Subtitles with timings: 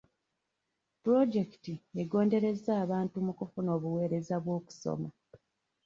[1.01, 5.09] Puloojekiti egonderezza abantu mu kufuna obuweereza bw'okusoma.